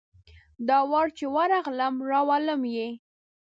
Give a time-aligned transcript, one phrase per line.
[0.67, 2.87] دا وار چي ورغلم، راولم یې.